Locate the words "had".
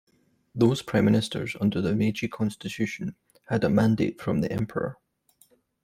3.49-3.63